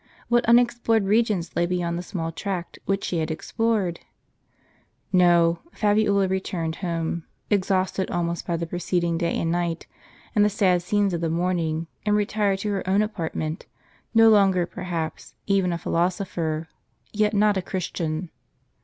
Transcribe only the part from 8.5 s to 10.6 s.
the pre ceding day and night, and the